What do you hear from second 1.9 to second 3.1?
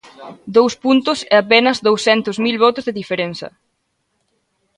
centos mil votos de